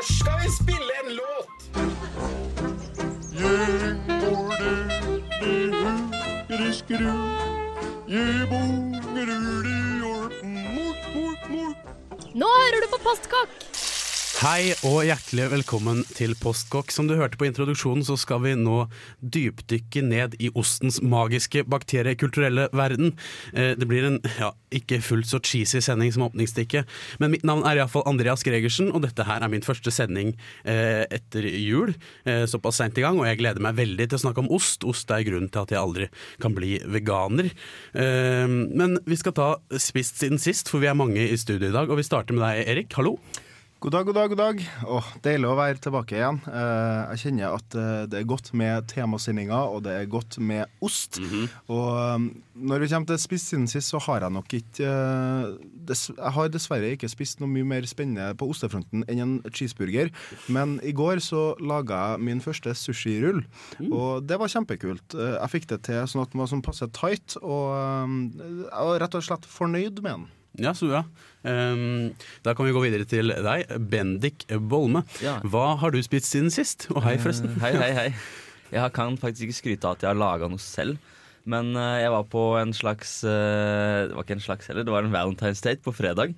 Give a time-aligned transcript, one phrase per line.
[0.00, 1.60] Først skal vi spille en låt.
[12.34, 13.69] Nå hører du på Postkokk!
[14.40, 16.88] Hei og hjertelig velkommen til Postkokk.
[16.94, 18.86] Som du hørte på introduksjonen, så skal vi nå
[19.20, 23.12] dypdykke ned i ostens magiske bakteriekulturelle verden.
[23.52, 26.88] Eh, Det blir en ja, ikke fullt så cheesy sending som åpningsstikket,
[27.20, 30.32] men mitt navn er iallfall Andreas Gregersen, og dette her er min første sending
[30.64, 31.92] eh, etter jul.
[32.24, 34.88] eh, Såpass seint i gang, og jeg gleder meg veldig til å snakke om ost.
[34.88, 36.08] Ost er grunnen til at jeg aldri
[36.40, 37.52] kan bli veganer.
[37.92, 41.92] Men vi skal ta spist siden sist, for vi er mange i studio i dag,
[41.92, 42.96] og vi starter med deg, Erik.
[42.96, 43.18] Hallo.
[43.80, 44.58] God dag, god dag, god dag.
[44.92, 46.36] Åh, deilig å være tilbake igjen.
[46.52, 50.68] Eh, jeg kjenner at eh, det er godt med temasendinger, og det er godt med
[50.84, 51.16] ost.
[51.72, 52.26] Og um,
[52.60, 56.50] når vi kommer til spist siden sist, så har jeg nok ikke eh, Jeg har
[56.52, 60.12] dessverre ikke spist noe mye mer spennende på ostefronten enn en cheeseburger.
[60.52, 63.40] Men i går så laga jeg min første sushirull,
[63.88, 65.16] og det var kjempekult.
[65.16, 67.72] Eh, jeg fikk det til sånn at den var sånn passe tight, og
[68.04, 70.28] um, jeg var rett og slett fornøyd med den.
[70.58, 71.04] Ja, så bra.
[71.46, 72.10] Um,
[72.44, 75.04] da kan vi gå videre til deg, Bendik Bolme.
[75.22, 75.38] Ja.
[75.46, 76.88] Hva har du spist siden sist?
[76.94, 77.54] Og hei, forresten.
[77.54, 78.08] Uh, Hei, hei, hei.
[78.70, 80.98] Jeg kan faktisk ikke skryte av at jeg har laga noe selv.
[81.48, 84.92] Men uh, jeg var på en slags uh, Det var ikke en slags heller, det
[84.92, 86.34] var en Valentine's Date på fredag.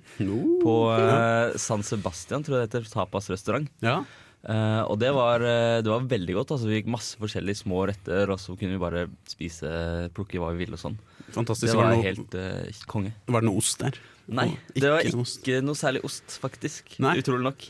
[0.63, 2.91] På eh, San Sebastian, tror jeg det heter.
[2.93, 3.67] Tapasrestaurant.
[3.83, 4.01] Ja.
[4.43, 5.43] Uh, og det var,
[5.83, 6.55] det var veldig godt.
[6.55, 9.69] Altså, vi gikk masse forskjellige små retter, og så kunne vi bare spise,
[10.15, 10.97] plukke hva vi ville og sånn.
[11.31, 11.71] Fantastisk.
[11.71, 13.13] Det Var var noe, helt uh, konge.
[13.27, 14.01] var det noe ost der?
[14.33, 16.95] Nei, Og det var ikke noe særlig ost, faktisk.
[17.03, 17.17] Nei.
[17.19, 17.65] Utrolig nok.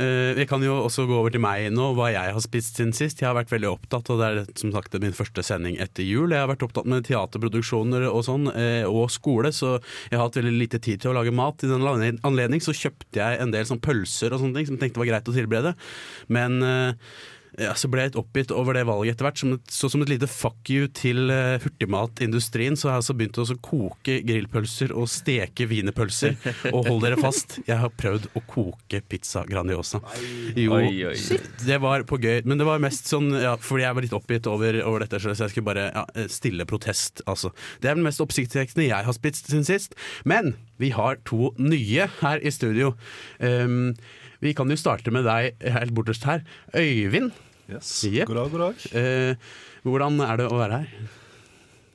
[0.00, 2.92] Eh, vi kan jo også gå over til meg nå, hva jeg har spist siden
[2.96, 3.20] sist.
[3.20, 6.30] Jeg har vært veldig opptatt, og det er som sagt min første sending etter jul.
[6.30, 9.74] Jeg har vært opptatt med teaterproduksjoner og sånn, eh, og skole, så
[10.10, 11.66] jeg har hatt veldig lite tid til å lage mat.
[11.66, 14.86] I den anledning så kjøpte jeg en del sånn pølser og sånne ting som jeg
[14.86, 15.74] tenkte var greit å tilberede.
[16.30, 17.12] Men eh,
[17.60, 19.40] ja, så ble jeg litt oppgitt over det valget etter hvert.
[19.40, 23.16] Som et, så som et lite fuck you til uh, hurtigmatindustrien, så har jeg altså
[23.18, 26.38] begynt å koke grillpølser og steke wienerpølser.
[26.74, 30.00] og hold dere fast, jeg har prøvd å koke pizza Grandiosa.
[30.56, 31.40] Jo, Oi, oi.
[31.66, 34.48] det var på gøy, men det var mest sånn ja, fordi jeg var litt oppgitt
[34.50, 37.52] over, over dette, så jeg skulle bare ja, stille protest, altså.
[37.82, 39.96] Det er den mest oppsiktsvekkende jeg har spist siden sist.
[40.24, 42.94] Men vi har to nye her i studio.
[43.38, 43.92] Um,
[44.40, 46.44] vi kan jo starte med deg helt bortest her.
[46.76, 47.34] Øyvind.
[47.70, 47.90] Yes.
[48.08, 48.28] Yep.
[48.30, 48.86] God dag, god dag.
[48.98, 49.50] Eh,
[49.86, 51.10] hvordan er det å være her?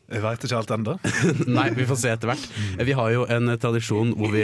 [0.05, 0.93] Jeg veit ikke alt ennå.
[1.57, 2.43] Nei, vi får se etter hvert.
[2.85, 4.43] Vi har jo en tradisjon hvor vi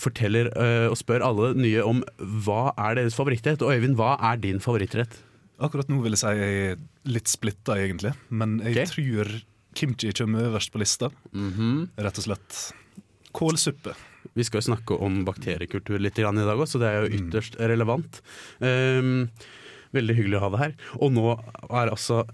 [0.00, 2.04] forteller uh, og spør alle nye om
[2.46, 3.64] hva er deres favorittrett.
[3.66, 5.18] Og Øyvind, hva er din favorittrett?
[5.64, 6.78] Akkurat nå vil jeg si jeg er
[7.10, 8.14] litt splitta, egentlig.
[8.30, 8.92] Men jeg okay.
[8.92, 9.34] tror
[9.74, 11.10] kimchi kommer øverst på lista.
[11.34, 12.62] Rett og slett
[13.34, 13.96] kålsuppe.
[14.38, 17.58] Vi skal jo snakke om bakteriekultur litt i dag òg, så det er jo ytterst
[17.58, 18.22] relevant.
[18.62, 19.26] Um,
[19.94, 20.74] veldig hyggelig å ha deg her.
[21.00, 22.24] Og nå er altså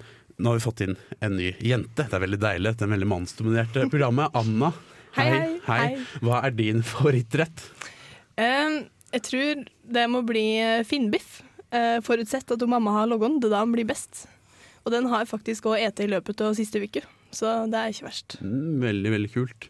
[0.41, 2.06] Nå har vi fått inn en ny jente.
[2.09, 2.71] Det er veldig deilig.
[2.80, 4.33] Det er veldig mannsdominerte programmet.
[4.41, 4.71] Anna,
[5.18, 5.89] Hei, hei, hei.
[6.24, 7.60] Hva er din favorittrett?
[8.41, 8.78] Em,
[9.12, 9.60] jeg tror
[9.98, 13.39] det må bli eh, finnbiff, Uh, forutsett at mamma har logget.
[13.42, 14.24] Det da blir best.
[14.83, 17.92] Og den har jeg faktisk òg ete i løpet av siste uke, så det er
[17.92, 18.39] ikke verst.
[18.42, 19.68] Mm, veldig, veldig kult.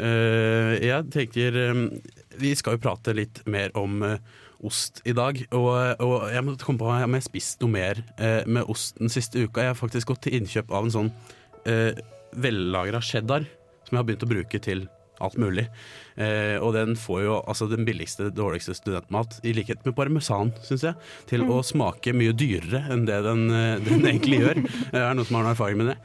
[0.00, 1.82] Uh, jeg tenker um,
[2.40, 4.22] Vi skal jo prate litt mer om eh,
[4.66, 5.38] ost i dag.
[5.56, 5.70] Og,
[6.02, 9.12] og jeg må komme på om jeg har spist noe mer eh, med ost den
[9.12, 9.66] siste uka.
[9.66, 11.12] Jeg har faktisk gått til innkjøp av en sånn
[11.68, 11.92] eh,
[12.32, 13.46] vellagra cheddar
[13.82, 14.86] som jeg har begynt å bruke til
[15.22, 15.66] alt mulig.
[16.16, 20.86] Eh, og den får jo altså den billigste, dårligste studentmat, i likhet med parmesan, syns
[20.88, 20.98] jeg,
[21.30, 24.62] til å smake mye dyrere enn det den, eh, den egentlig gjør.
[24.92, 25.98] Er noen som har noen erfaring med det?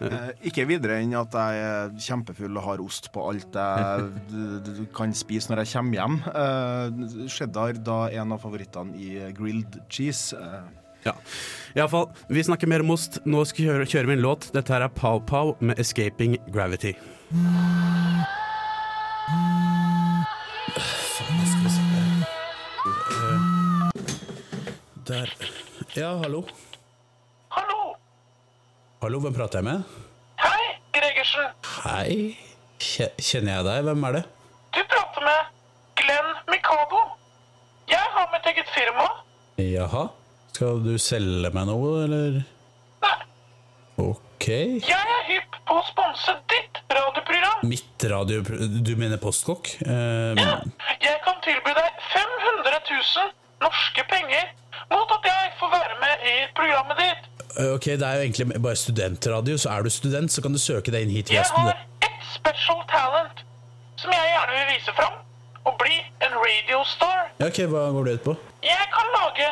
[0.00, 5.12] Eh, ikke videre enn at jeg er kjempefull og har ost på alt jeg kan
[5.14, 6.16] spise når jeg kommer hjem.
[6.32, 10.32] Eh, cheddar da en av favorittene i grilled cheese.
[10.38, 10.62] Eh,
[11.04, 11.16] Ja.
[11.74, 13.18] Iallfall, vi snakker mer om ost.
[13.26, 14.52] Nå skal vi kjøre, kjøre min låt.
[14.54, 16.94] Dette her er Pow Pow med 'Escaping Gravity'.
[22.84, 23.40] Eh,
[25.06, 25.28] Der.
[25.96, 26.16] Ja.
[26.22, 26.44] Hallo!
[29.02, 29.82] Hallo, hvem prater jeg med?
[30.42, 31.48] Hei, Gregersen.
[31.82, 32.38] Hei.
[32.82, 33.80] Kjenner jeg deg?
[33.88, 34.22] Hvem er det?
[34.76, 35.50] Du prater med
[36.00, 37.00] Glenn Mikado.
[37.90, 39.08] Jeg har mitt eget firma.
[39.62, 40.04] Jaha.
[40.52, 42.40] Skal du selge meg noe, eller?
[43.02, 43.14] Nei,
[44.02, 44.46] Ok.
[44.86, 47.62] jeg er hypp på å sponse ditt radioprogram.
[47.68, 48.78] Mitt radioprogram?
[48.86, 49.74] Du mener postkokk?
[49.82, 50.42] Eh,
[51.02, 53.32] Jeg kan tilby deg 500 000
[53.62, 54.50] norske penger
[54.90, 57.28] mot at jeg får være med i programmet ditt.
[57.74, 60.92] Ok, det er jo egentlig bare studentradio, så er du student, så kan du søke
[60.94, 61.30] deg inn hit.
[61.34, 63.42] Jeg har ett special talent
[64.00, 65.18] som jeg gjerne vil vise fram.
[65.62, 65.94] Og bli
[66.26, 67.28] en radiostar.
[67.38, 68.32] Ja, ok, hva går det ut på?
[68.66, 69.50] Jeg kan lage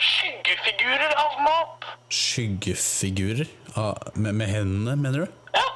[0.00, 1.88] skyggefigurer av mat.
[2.14, 3.48] Skyggefigurer?
[3.74, 5.40] Ah, med, med hendene, mener du?
[5.56, 5.66] Ja,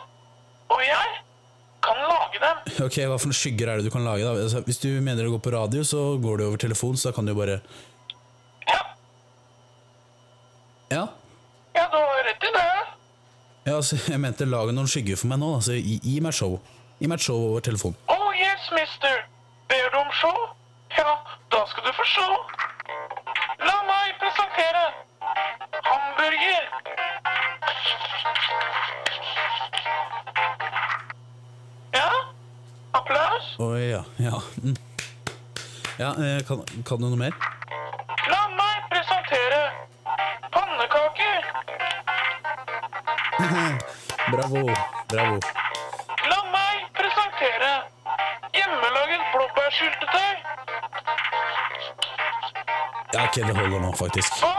[0.71, 1.17] og jeg
[1.85, 2.63] kan lage dem.
[2.87, 4.23] Ok, Hva for noen skygger er det du kan lage?
[4.25, 4.37] da?
[4.47, 7.17] Altså, hvis du mener å gå på radio, så går du over telefon, så da
[7.19, 7.59] kan du jo bare
[10.91, 11.09] Ja.
[11.75, 12.71] ja du har rett i det.
[13.67, 15.55] ja altså, jeg mente lage noen skygger for meg nå.
[15.57, 16.59] Altså, gi, gi meg show.
[17.01, 17.97] Gi meg et show over telefon.
[18.13, 19.25] Oh yes, mister.
[19.69, 20.37] Ber du om show?
[20.99, 21.17] Ja,
[21.53, 22.37] da skal du få show.
[23.65, 24.85] La meg presentere
[25.89, 26.69] hamburger.
[31.95, 32.11] Ja,
[33.01, 33.51] applaus.
[33.59, 34.05] Å ja.
[34.19, 34.39] Ja.
[34.63, 34.79] Mm.
[35.99, 37.54] ja eh, kan, kan du noe mer?
[44.35, 44.63] Bravo.
[45.11, 45.39] Bravo.
[46.31, 47.73] La meg presentere
[48.55, 50.33] hjemmelaget blåbærsyltetøy.
[53.15, 54.39] Ja, ok, det holder nå, faktisk.
[54.43, 54.55] Hva?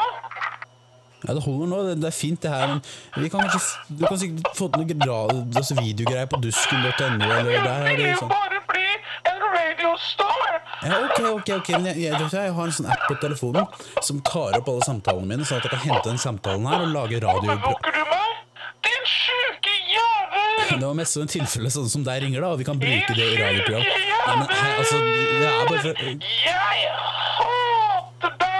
[1.25, 2.81] Ja, Det holder nå, det, det er fint det her, men
[3.23, 5.15] vi kan kanskje Du kan sikkert få til noe gra,
[5.57, 8.29] altså videogreier på dusken.no Jeg vil jo Sånn.
[8.29, 8.83] bare bli
[9.31, 10.59] en radiostar.
[10.85, 13.65] Ja, ok, ok, ok, men jeg, jeg, jeg har en sånn app på telefonen
[14.05, 16.93] som tar opp alle samtalene mine, sånn at jeg kan hente den samtalen her og
[16.93, 17.55] lage radio.
[17.55, 18.37] Overvåker du meg?
[18.85, 19.73] Din sjuke
[21.09, 23.83] som en tilfelle sånn som deg ringer, da, og vi kan bruke det i radioprogram.
[24.25, 26.89] Nei, men hei, altså, det er bare for Jeg
[27.37, 28.55] hater deg!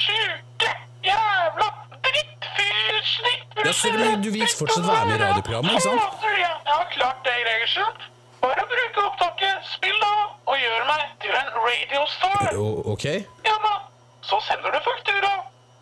[0.00, 0.70] Sjuke
[1.06, 1.68] jævla
[2.08, 3.48] drittfyrsnitt!
[3.64, 3.86] Ja, så
[4.24, 6.02] du vil fortsatt være med i radioprogrammet, ikke sant?
[6.24, 6.54] Jeg.
[6.70, 7.92] Ja, klart det, Gregersen.
[8.40, 10.14] Bare bruke opptaket, spill da,
[10.48, 12.56] og gjør meg til en radiostar.
[12.94, 13.06] Ok?
[13.48, 13.74] Ja da,
[14.24, 15.32] så sender du faktura.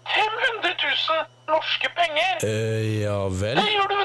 [0.08, 2.34] 500 000 norske penger.
[2.42, 3.60] Uh, ja vel?
[3.60, 3.97] Det gjør du,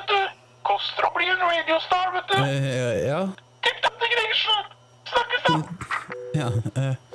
[0.84, 1.04] vet du.
[1.04, 2.38] Koster å bli en radiostar, vet du.
[2.44, 3.22] Uh, ja,
[3.64, 4.64] Tipp topp til Gregersen.
[5.08, 5.54] Snakkes da.
[6.34, 7.13] ja eh.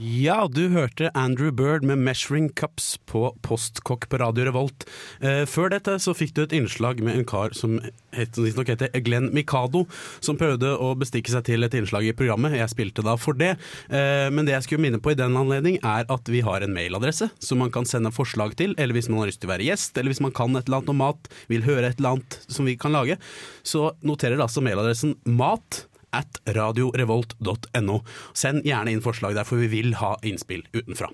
[0.00, 4.86] Ja, du hørte Andrew Bird med 'Measuring Cups' på Postkokk på Radio Revolt.
[5.20, 7.74] Eh, før dette så fikk du et innslag med en kar som
[8.16, 9.84] het, visstnok heter Glenn Mikado,
[10.24, 12.56] som prøvde å bestikke seg til et innslag i programmet.
[12.56, 13.58] Jeg spilte da for det.
[13.90, 16.72] Eh, men det jeg skulle minne på i den anledning, er at vi har en
[16.72, 19.68] mailadresse som man kan sende forslag til, eller hvis man har lyst til å være
[19.68, 22.40] gjest, eller hvis man kan et eller annet om mat, vil høre et eller annet
[22.48, 23.18] som vi kan lage,
[23.62, 25.84] så noterer altså mailadressen mat
[26.16, 28.00] at radiorevolt.no.
[28.36, 31.10] Send gjerne inn forslag der, for vi vil ha innspill utenfra.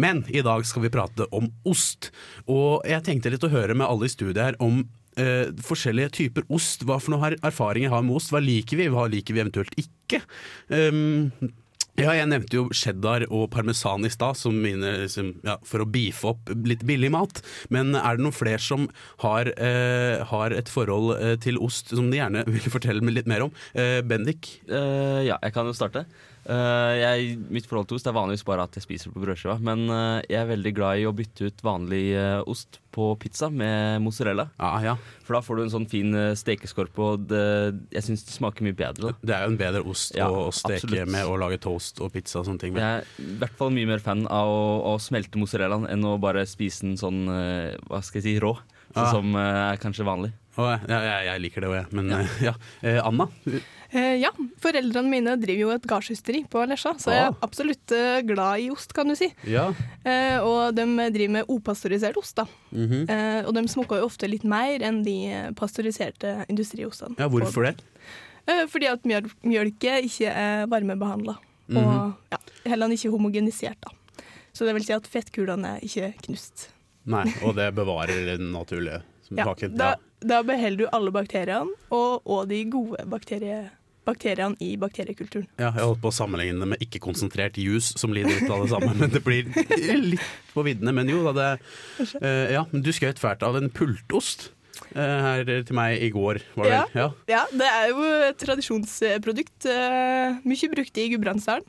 [0.00, 2.10] Men i dag skal vi prate om ost.
[2.50, 6.46] Og jeg tenkte litt å høre med alle i studiet her om Uh, forskjellige typer
[6.56, 6.86] ost.
[6.88, 8.30] Hva for noen erfaringer har med ost?
[8.32, 10.22] Hva liker vi, hva liker vi eventuelt ikke?
[10.72, 11.28] Um,
[12.00, 16.52] ja, jeg nevnte jo cheddar og parmesan i stad, liksom, ja, for å beefe opp
[16.64, 17.42] litt billig mat.
[17.74, 18.88] Men er det noen flere som
[19.20, 23.44] har, eh, har et forhold eh, til ost som de gjerne vil fortelle litt mer
[23.44, 23.52] om?
[23.76, 24.62] Eh, Bendik?
[24.68, 26.06] Eh, ja, jeg kan jo starte.
[26.42, 29.58] Eh, jeg, mitt forhold til ost er vanligvis bare at jeg spiser det på brødskiva.
[29.62, 33.48] Men uh, jeg er veldig glad i å bytte ut vanlig uh, ost på pizza
[33.52, 34.48] med mozzarella.
[34.60, 34.96] Ah, ja.
[35.24, 37.44] For da får du en sånn fin uh, stekeskorpe, og det,
[37.94, 39.12] jeg syns det smaker mye bedre.
[39.14, 39.28] Da.
[39.30, 41.14] Det er jo en bedre ost Ja, å steke absolutt.
[41.14, 42.82] med og lage toast og pizza og sånne ting med.
[42.82, 46.18] Jeg er i hvert fall mye mer fan av å, å smelte mozzarellaen enn å
[46.22, 48.56] bare spise den sånn hva skal jeg si, rå.
[48.92, 49.08] Sånn Ah.
[49.08, 50.28] som er kanskje vanlig.
[50.60, 51.86] Oh, jeg, jeg, jeg liker det òg, jeg.
[51.96, 52.10] Men
[52.44, 52.52] ja.
[53.08, 53.24] Anna?
[53.92, 54.30] Eh, ja,
[54.62, 57.36] foreldrene mine driver jo et gardshysteri på Lesja, så jeg er Ah.
[57.44, 59.28] absolutt eh, glad i ost, kan du si.
[59.44, 59.66] Ja.
[60.04, 62.46] Eh, og de driver med opasteurisert ost, da.
[62.72, 63.46] Mm -hmm.
[63.46, 67.14] og de smaker jo ofte litt mer enn de pastoriserte pasteuriserte industriostene.
[67.18, 67.82] ja, hvorfor det?
[68.68, 71.36] Fordi at mjøl mjølket ikke er varmebehandla,
[71.68, 71.76] Mhm.
[71.76, 73.90] og ja, heller ikke homogenisert, da.
[74.54, 76.68] Så det vil si at fettkulene er ikke knust.
[77.06, 79.02] Nei, og det bevarer den naturlige
[79.34, 79.94] Ja, da, Ja.
[80.20, 83.70] da beholder du alle bakteriene, og, og de gode bakterie,
[84.08, 85.46] bakteriene i bakteriekulturen.
[85.60, 88.70] Ja, jeg holdt på å sammenligne det med ikke-konsentrert juice, som lider ut av det
[88.72, 88.94] samme.
[88.98, 89.46] Men det blir
[90.02, 90.94] litt på viddene.
[90.96, 91.50] Men jo da, det
[92.18, 94.48] uh, Ja, men du skjøt fælt av en pultost
[94.96, 96.82] eh, her til meg i går, var det Ja.
[96.82, 96.98] vel?
[96.98, 97.08] Ja.
[97.30, 99.66] Ja, det er jo et tradisjonsprodukt.
[99.70, 101.66] eh, mye brukt i Gudbrandsdalen.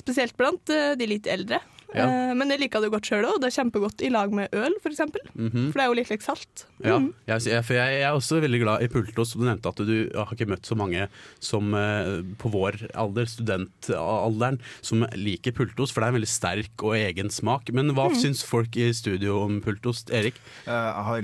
[0.00, 0.64] Spesielt blant
[0.98, 1.60] de litt eldre.
[1.94, 2.06] Ja.
[2.30, 3.40] Eh, men jeg liker det godt sjøl òg.
[3.40, 4.96] Det er kjempegodt i lag med øl, f.eks.
[4.98, 5.70] For, Mhm.
[5.72, 6.64] for det er jo litt like salt.
[6.82, 7.12] Ja, Mhm.
[7.26, 9.34] jeg, for jeg, jeg er også veldig glad i pultost.
[9.38, 11.08] Du nevnte at du har ikke møtt så mange
[11.40, 16.82] som eh, på vår alder, studentalderen, som liker pultost, for det er en veldig sterk
[16.82, 17.72] og egen smak.
[17.72, 18.16] Men hva Mm.
[18.20, 20.34] syns folk i studio om pultost, Erik?
[20.66, 21.22] Eh, Jeg har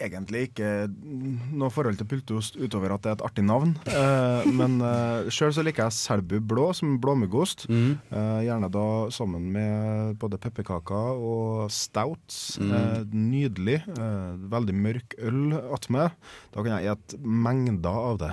[0.00, 3.74] egentlig ikke noe forhold til pultost utover at det er et artig navn.
[3.90, 7.66] Uh, men uh, sjøl så liker jeg Selbu blå som blåmuggost.
[7.70, 7.98] Mm.
[8.12, 12.58] Uh, gjerne da sammen med både pepperkaker og stouts.
[12.60, 12.72] Mm.
[12.74, 13.80] Uh, nydelig.
[13.90, 16.14] Eh, veldig mørk øl attmed.
[16.54, 18.30] Da kan jeg spise mengder av det,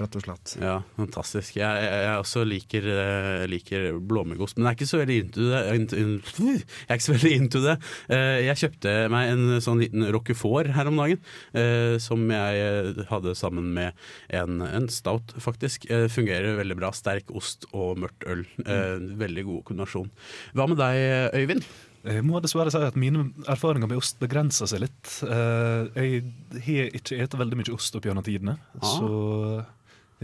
[0.00, 0.54] rett og slett.
[0.62, 1.56] Ja, fantastisk.
[1.58, 5.48] Jeg, jeg, jeg også liker, eh, liker blåmuggost, men jeg er ikke så veldig into
[5.48, 5.62] det.
[5.68, 7.76] Jeg er ikke så veldig into det.
[8.08, 11.20] Eh, Jeg kjøpte meg en sånn liten roquefort her om dagen,
[11.54, 13.92] eh, som jeg eh, hadde sammen med
[14.30, 15.88] en, en stout, faktisk.
[15.90, 16.92] Eh, Fungerer veldig bra.
[16.96, 18.46] Sterk ost og mørkt øl.
[18.64, 20.08] Eh, Veldig god kombinasjon.
[20.56, 21.66] Hva med deg, Øyvind?
[22.08, 25.10] Jeg må dessverre si at mine erfaringer med ost begrenser seg litt.
[25.26, 26.22] Eh, jeg
[26.64, 28.86] har ikke spist veldig mye ost opp gjennom tidene, Ah.
[28.86, 29.08] så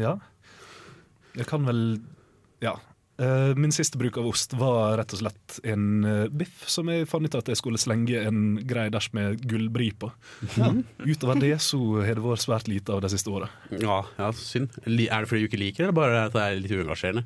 [0.01, 0.19] ja.
[1.35, 1.81] Jeg kan vel
[2.63, 2.77] Ja.
[3.15, 7.07] Eh, min siste bruk av ost var rett og slett en eh, biff som jeg
[7.07, 10.11] fant ut at jeg skulle slenge en grei dæsj med gullbri på.
[11.07, 13.53] Utover det så har det vært svært lite av de siste åra.
[13.71, 14.75] Ja, ja, synd.
[14.83, 17.23] Er det fordi du ikke liker det, eller bare at det er litt uengasjerende?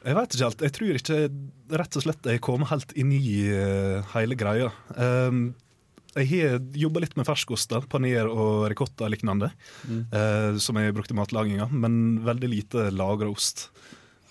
[0.00, 0.62] Jeg vet ikke helt.
[0.64, 1.18] Jeg tror ikke
[1.82, 4.70] rett og slett jeg kom helt inn i eh, hele greia.
[4.94, 5.50] Um,
[6.16, 9.52] jeg har jobba litt med ferskoster, paner og ricotta og lignende,
[9.86, 13.68] eh, som jeg brukte i matlaginga, men veldig lite lagra ost,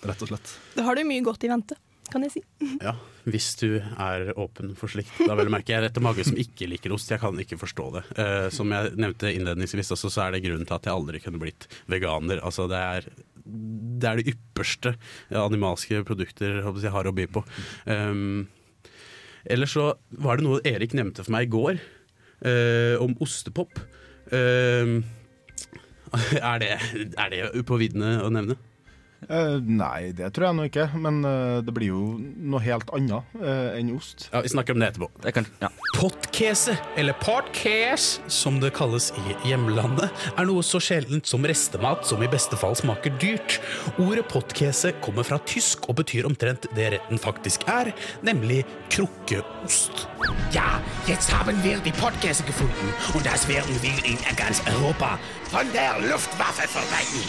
[0.04, 0.58] rett og slett.
[0.76, 1.78] Da har du mye godt i vente,
[2.12, 2.44] kan jeg si.
[2.88, 2.98] Ja,
[3.30, 5.16] hvis du er åpen for slikt.
[5.24, 7.12] Da vel merker jeg dette mange som ikke liker ost.
[7.12, 8.04] Jeg kan ikke forstå det.
[8.20, 11.42] Eh, som jeg nevnte innledningsvis, også, så er det grunnen til at jeg aldri kunne
[11.42, 12.42] blitt veganer.
[12.44, 13.12] Altså, det er
[14.00, 14.94] det er de ypperste
[15.36, 17.44] animalske produkter jeg har å by på.
[17.90, 18.48] Um,
[19.46, 19.92] ellers så
[20.24, 21.80] var det noe Erik nevnte for meg i går,
[22.46, 23.80] eh, om ostepop.
[24.32, 25.02] Um,
[26.40, 26.74] er, det,
[27.18, 28.58] er det på å nevne?
[29.28, 30.88] Uh, nei, det tror jeg nå ikke.
[31.02, 34.30] Men uh, det blir jo noe helt annet uh, enn ost.
[34.32, 35.12] Ja, Vi snakker om det etterpå.
[35.26, 35.72] Det kan, ja.
[35.96, 42.22] Pottkese, eller podcast, som det kalles i hjemlandet, er noe så sjeldent som restemat som
[42.24, 43.58] i beste fall smaker dyrt.
[43.98, 47.92] Ordet potkese kommer fra tysk og betyr omtrent det retten faktisk er,
[48.22, 48.62] nemlig
[48.94, 50.06] krukkeost.
[50.54, 55.18] Ja, jetzt haben wir die Podkäse gefunden und das werden wir in ganz Europa
[55.52, 57.24] von der Luftwaffe verbreiten.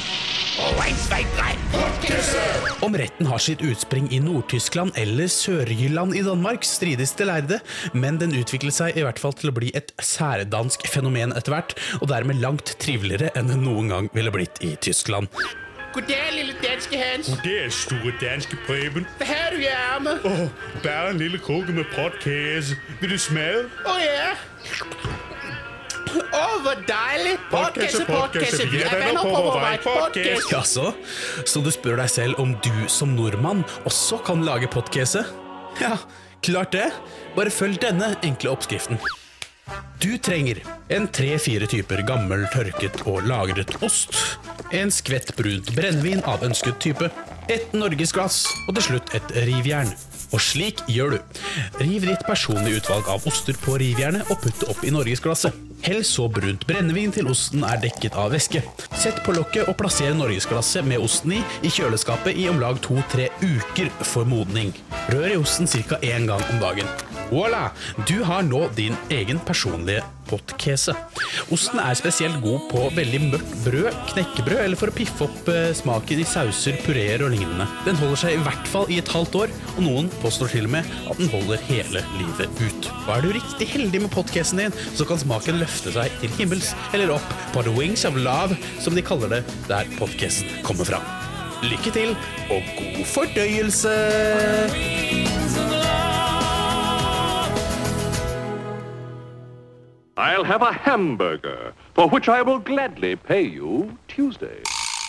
[0.61, 2.43] Oh, eins, zwei, drei, Potkese!
[2.81, 7.61] Om retten har sitt utspring i Nord-Tyskland eller Sør-Jylland i Danmark, strides det lærde,
[7.95, 11.75] men den utviklet seg i hvert fall til å bli et særdansk fenomen etter hvert,
[12.03, 15.31] og dermed langt triveligere enn det noen gang ville blitt i Tyskland.
[15.95, 17.31] Goddag, lille danske Hans.
[17.31, 19.07] God dag, store danske Preben.
[19.19, 20.21] Hva har du i armen?
[20.27, 20.45] Åh,
[20.85, 22.77] bare en lille krukke med potkage.
[23.01, 23.67] Vil du smake?
[23.87, 24.31] Å oh, ja.
[26.11, 27.37] Å, oh, hvor deilig!
[27.51, 28.65] Podcasse, podcasse.
[28.71, 29.75] Vi er venner på vår vei.
[29.83, 30.49] Podcasse.
[30.55, 30.89] Jaså,
[31.47, 35.23] så du spør deg selv om du som nordmann også kan lage podkese?
[35.83, 35.97] Ja,
[36.45, 36.91] klart det.
[37.37, 39.01] Bare følg denne enkle oppskriften.
[40.01, 44.17] Du trenger en tre-fire typer gammel, tørket og lagret ost,
[44.75, 47.11] en skvett brunt brennevin av ønsket type,
[47.53, 49.93] et norgesglass og til slutt et rivjern.
[50.31, 51.41] Og slik gjør du.
[51.83, 55.70] Riv ditt personlige utvalg av oster på rivjernet og putt det opp i norgesglasset.
[55.83, 58.61] Hell så brunt brennevin til osten er dekket av væske.
[59.01, 63.31] Sett på lokket og plasser norgesglasset med osten i i kjøleskapet i om lag to-tre
[63.41, 64.75] uker for modning.
[65.09, 65.97] Rør i osten ca.
[66.03, 67.20] én gang om dagen.
[67.31, 67.69] Voilà!
[68.09, 70.95] Du har nå din egen personlige pottkese.
[71.55, 75.71] Osten er spesielt god på veldig mørkt brød, knekkebrød eller for å piffe opp eh,
[75.77, 77.67] smaken i sauser, pureer og lignende.
[77.87, 80.75] Den holder seg i hvert fall i et halvt år, og noen påstår til og
[80.77, 82.91] med at den holder hele livet ut.
[83.07, 86.69] Og er du riktig heldig med pottkesen din, så kan smaken løfte seg til himmels
[86.95, 91.03] eller opp på the wings of love, som de kaller det der pottkesen kommer fra.
[91.67, 92.15] Lykke til,
[92.49, 95.30] og god fordøyelse!
[100.21, 104.61] I'll have a hamburger, for which I will gladly pay you Tuesday.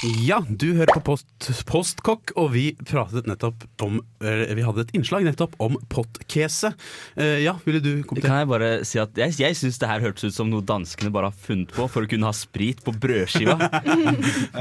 [0.01, 1.27] Ja, du hører på Post,
[1.69, 6.71] Postkokk, og vi pratet nettopp om Vi hadde et innslag nettopp om pottkese.
[7.13, 8.25] Eh, ja, ville du kommentere?
[8.31, 11.11] Kan jeg bare si at jeg, jeg syns det her hørtes ut som noe danskene
[11.13, 13.57] bare har funnet på for å kunne ha sprit på brødskiva.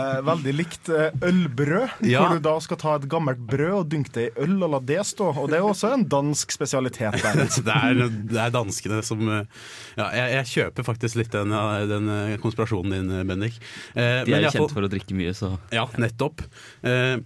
[0.01, 2.21] Eh, veldig likt eh, ølbrød, Ja.
[2.23, 4.81] hvor du da skal ta et gammelt brød og dynke det i øl og la
[4.87, 5.31] det stå.
[5.43, 7.41] Og det er også en dansk spesialitet der.
[7.71, 7.99] Det er,
[8.31, 11.53] det er danskene som Ja, jeg, jeg kjøper faktisk litt den,
[11.91, 12.11] den
[12.43, 13.59] konspirasjonen din, Bendik.
[13.95, 16.43] Eh, De er jo kjent for å drikke mye, så Ja, nettopp.
[16.87, 17.19] Eh,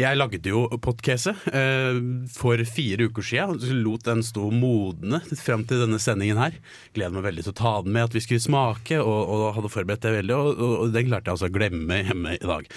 [0.00, 2.00] jeg lagde jo pottkese eh,
[2.32, 3.82] for fire uker siden.
[3.84, 6.56] Lot den stå modne frem til denne sendingen her.
[6.96, 9.72] Gleder meg veldig til å ta den med, at vi skulle smake, og, og hadde
[9.72, 10.36] forberedt det veldig.
[10.36, 12.68] Og, og, og den klarte jeg altså å glemme hjemme i dag.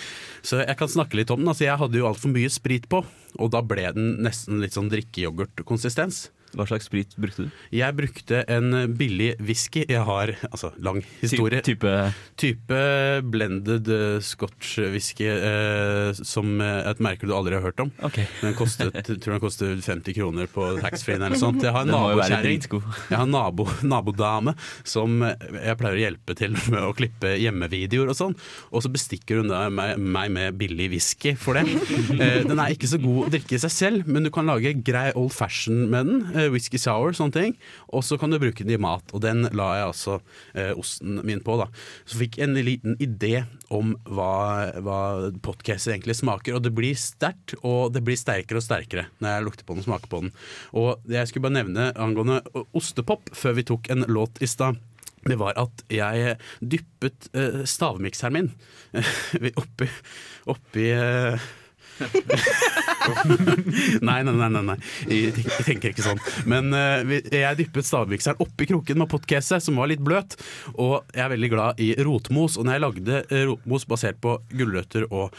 [0.43, 1.51] Så jeg kan snakke litt om den.
[1.51, 3.03] Altså, jeg hadde jo altfor mye sprit på,
[3.39, 6.27] og da ble den nesten litt sånn drikkeyoghurtkonsistens.
[6.57, 7.51] Hva slags sprit brukte du?
[7.75, 9.83] Jeg brukte en billig whisky.
[9.89, 11.61] Jeg har altså lang historie.
[11.63, 11.93] Ty type
[12.39, 12.79] Type
[13.33, 17.91] blended eh, scotch whisky eh, som eh, et merke du aldri har hørt om.
[18.03, 18.25] Okay.
[18.41, 21.63] Den kostet, tror den kostet 50 kroner på taxfree eller noe sånt.
[21.63, 22.61] Jeg har en nabokjerring.
[22.63, 24.55] Jeg har en nabo, nabodame
[24.87, 28.37] som eh, jeg pleier å hjelpe til med å klippe hjemmevideoer og sånn.
[28.73, 31.65] Og så bestikker hun meg, meg med billig whisky for det.
[32.17, 34.75] Eh, Den er ikke så god å drikke i seg selv, men du kan lage
[34.85, 36.42] grei old fashion med den.
[36.43, 37.55] Eh, Whisky sour, sånne ting.
[37.93, 39.13] Og så kan du bruke den i mat.
[39.15, 40.19] Og den la jeg altså
[40.53, 41.69] eh, osten min på, da.
[42.05, 45.01] Så fikk jeg en liten idé om hva, hva
[45.43, 46.57] podcaster egentlig smaker.
[46.57, 49.83] Og det blir sterkt, og det blir sterkere og sterkere når jeg lukter på den
[49.83, 50.33] og smaker på den.
[50.77, 52.41] Og jeg skulle bare nevne angående
[52.75, 54.81] ostepop før vi tok en låt i stad.
[55.23, 58.49] Det var at jeg dyppet eh, stavmikseren min
[58.99, 59.87] eh, oppi,
[60.51, 61.51] oppi eh,
[64.07, 64.75] nei, nei, nei, nei, nei.
[65.09, 66.21] Jeg, tenk- jeg tenker ikke sånn.
[66.49, 70.37] Men uh, jeg dyppet stavmikseren oppi kroken med pottkese, som var litt bløt.
[70.75, 72.57] Og jeg er veldig glad i rotmos.
[72.59, 75.35] Og når jeg lagde eh, rotmos basert på gulrøtter og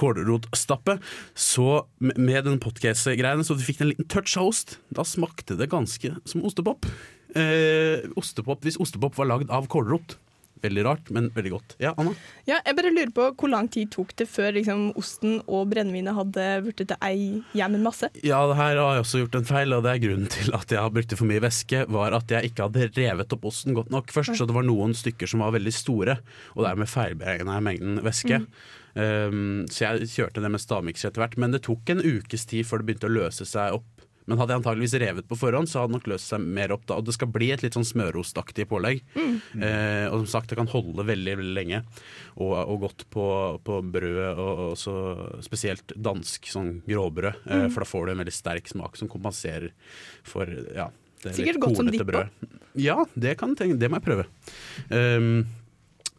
[0.00, 0.98] kålrotstappe,
[1.38, 5.70] så med den pottkese-greiene, så du fikk en liten touch av ost, da smakte det
[5.72, 6.88] ganske som ostepop.
[7.36, 10.16] Uh, ostepop hvis ostepop var lagd av kålrot.
[10.64, 11.74] Veldig rart, men veldig godt.
[11.82, 12.14] Ja, Anna?
[12.48, 16.16] Ja, jeg bare lurer på Hvor lang tid tok det før liksom, osten og brennevinet
[16.16, 18.08] hadde blitt til ei jevn masse?
[18.24, 20.72] Ja, det her har jeg også gjort en feil, og det er grunnen til at
[20.72, 24.14] jeg brukte for mye væske, var at jeg ikke hadde revet opp osten godt nok
[24.14, 26.18] først, så det var noen stykker som var veldig store,
[26.56, 28.42] og dermed feilberegna jeg mengden væske.
[28.96, 32.64] Um, så jeg kjørte det med stavmikser etter hvert, men det tok en ukes tid
[32.64, 33.95] før det begynte å løse seg opp.
[34.26, 36.86] Men hadde jeg antageligvis revet på forhånd, så hadde det nok løst seg mer opp
[36.88, 36.98] da.
[36.98, 39.02] Og det skal bli et litt sånn smørostaktig pålegg.
[39.16, 41.82] Eh, og som sagt, det kan holde veldig, veldig lenge.
[42.34, 43.26] Og, og godt på,
[43.66, 44.96] på brødet, og, og så
[45.46, 47.44] spesielt dansk sånn gråbrød.
[47.46, 49.70] Eh, for da får du en veldig sterk smak som kompenserer
[50.26, 50.90] for ja,
[51.22, 52.10] det Sikkert godt som dipp.
[52.76, 54.26] Ja, det, kan, det må jeg prøve.
[54.90, 55.46] Um,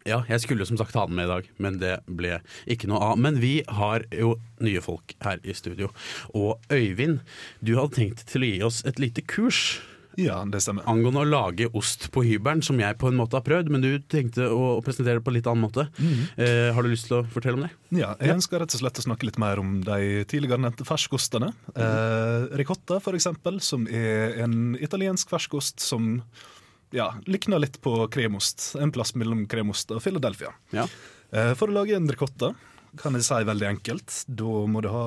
[0.07, 2.39] ja, jeg skulle som sagt ha den med i dag, men det ble
[2.71, 3.19] ikke noe av.
[3.21, 5.91] Men vi har jo nye folk her i studio.
[6.33, 7.19] Og Øyvind,
[7.61, 9.79] du hadde tenkt til å gi oss et lite kurs
[10.17, 10.81] Ja, det stemmer.
[10.89, 13.99] angående å lage ost på hybelen, som jeg på en måte har prøvd, men du
[14.09, 15.83] tenkte å presentere det på en litt annen måte.
[16.41, 17.69] Eh, har du lyst til å fortelle om det?
[17.99, 21.51] Ja, jeg ønsker rett og slett å snakke litt mer om de tidligere nevnte ferskostene.
[21.77, 26.15] Eh, ricotta, for eksempel, som er en italiensk ferskost som
[26.97, 28.73] ja, likner litt på kremost.
[28.81, 30.53] En plass mellom kremost og Philadelphia.
[30.75, 30.87] Ja.
[31.31, 32.53] Eh, for å lage en ricotta
[32.97, 34.21] kan jeg si veldig enkelt.
[34.27, 35.05] Da må du ha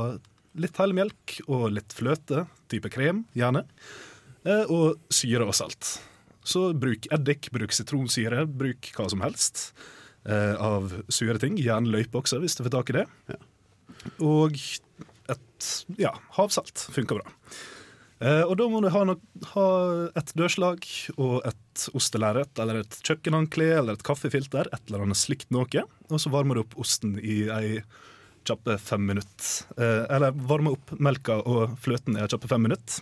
[0.61, 3.65] litt helmelk og litt fløte, type krem, gjerne.
[4.45, 5.97] Eh, og syre og salt.
[6.47, 9.71] Så bruk eddik, bruk sitronsyre, bruk hva som helst
[10.25, 11.59] eh, av sure ting.
[11.61, 13.07] Gjerne løype også, hvis du får tak i det.
[14.25, 14.57] Og
[15.31, 15.69] et
[16.01, 17.37] ja, havsalt funker bra.
[18.21, 19.03] Eh, og da må du ha,
[19.55, 19.67] ha
[20.21, 20.85] et dørslag
[21.17, 25.85] og et ostelerret eller et kjøkkenhåndkle eller et kaffefilter, et eller annet slikt noe.
[26.11, 27.81] Og så varmer du opp osten i ei
[28.49, 29.51] kjappe fem minutter.
[29.81, 33.01] Eh, eller varme opp melka og fløten i ei kjappe fem minutter.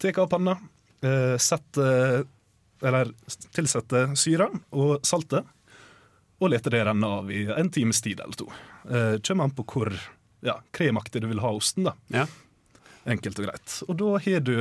[0.00, 0.56] Tar av panna,
[1.04, 2.26] eh, sette
[2.80, 3.10] Eller
[3.52, 5.44] tilsette syra og saltet,
[6.40, 8.46] og leter det renne av i en times tid eller to.
[9.20, 9.92] Kommer an på hvor
[10.40, 11.84] ja, kremaktig du vil ha osten.
[11.84, 11.92] da.
[12.08, 12.24] Ja.
[13.08, 13.76] Enkelt og greit.
[13.88, 14.54] Og da har du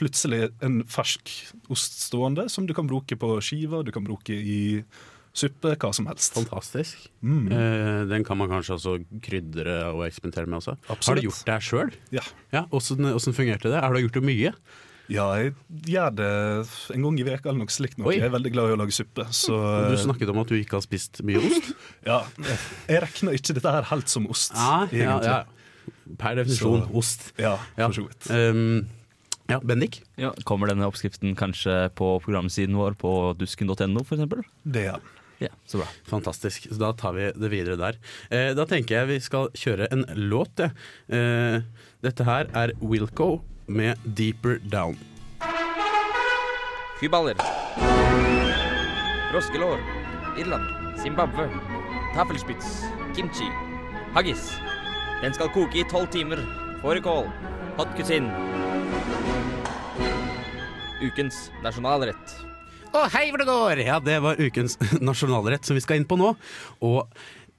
[0.00, 1.30] plutselig en fersk
[1.72, 4.60] ost stående som du kan bruke på skiver, du kan bruke i
[5.36, 6.34] suppe, hva som helst.
[6.34, 7.08] Fantastisk.
[7.22, 7.50] Mm.
[7.54, 10.76] Eh, den kan man kanskje også krydre og eksperimentere med også.
[10.88, 11.06] Absolutt.
[11.06, 11.92] Har du gjort det sjøl?
[12.16, 12.24] Ja.
[12.54, 13.82] Ja, åssen fungerte det?
[13.82, 14.54] Har du gjort det mye?
[15.10, 15.54] ja, jeg
[15.90, 16.30] gjør det
[16.94, 17.98] en gang i veka eller noe slikt.
[17.98, 18.12] Noe.
[18.14, 19.26] Jeg er veldig glad i å lage suppe.
[19.34, 19.56] Så
[19.90, 21.72] Du snakket om at du ikke har spist mye ost.
[22.10, 22.20] ja,
[22.86, 25.40] jeg regner ikke dette her helt som ost, ja, ja, ja.
[26.18, 27.32] Per definisjon Så- ost.
[27.38, 27.86] Ja, Ja.
[27.88, 28.30] for så vidt.
[28.30, 28.86] Um,
[29.48, 30.02] ja, Bendik?
[30.16, 34.44] Ja, kommer denne oppskriften kanskje på programsiden vår på dusken.no, f.eks.?
[34.64, 35.08] Det ja den.
[35.40, 35.86] Ja, så bra.
[36.04, 36.66] Fantastisk.
[36.68, 37.96] Så da tar vi det videre der.
[38.30, 40.70] Eh, da tenker jeg vi skal kjøre en låt, jeg.
[41.08, 41.62] Eh,
[42.02, 44.98] dette her er Wilco med 'Deeper Down'.
[47.00, 47.34] Kyballer.
[49.32, 49.80] Froskelår.
[50.38, 50.98] Irland.
[51.00, 51.48] Zimbabwe.
[52.14, 52.84] Tafelspitz.
[53.16, 53.48] Kimchi.
[54.12, 54.50] Haggis.
[55.20, 56.40] Den skal koke i tolv timer.
[56.80, 57.26] Fårikål.
[57.76, 58.30] Hot cuisine.
[61.04, 62.32] Ukens nasjonalrett.
[62.90, 63.82] Å, hei hvor det går!
[63.84, 64.78] Ja, det var ukens
[65.10, 66.32] nasjonalrett som vi skal inn på nå.
[66.88, 67.12] Og